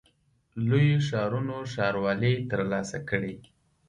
[0.67, 3.35] لویو ښارونو ښاروالۍ ترلاسه کړې.